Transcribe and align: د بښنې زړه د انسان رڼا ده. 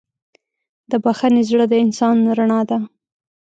د 0.91 0.93
بښنې 1.03 1.43
زړه 1.49 1.65
د 1.69 1.73
انسان 1.85 2.17
رڼا 2.37 2.61
ده. 2.69 2.77